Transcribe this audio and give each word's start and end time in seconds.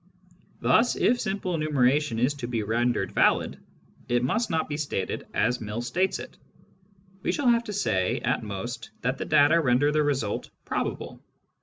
Thus, 0.61 0.95
if 0.95 1.21
simple 1.21 1.53
enumeration 1.53 2.17
is 2.17 2.33
to 2.33 2.47
be 2.47 2.63
rendered 2.63 3.11
valid, 3.11 3.59
it 4.09 4.23
must 4.23 4.49
not 4.49 4.67
be 4.67 4.75
stated 4.75 5.27
as 5.35 5.61
Mill 5.61 5.81
states 5.83 6.17
it. 6.17 6.39
We 7.21 7.31
shall 7.31 7.49
have 7.49 7.65
to 7.65 7.73
say, 7.73 8.17
at 8.21 8.41
most, 8.41 8.89
that 9.01 9.19
the 9.19 9.25
data 9.25 9.61
render 9.61 9.91
the 9.91 10.01
result 10.01 10.49
probable. 10.65 11.21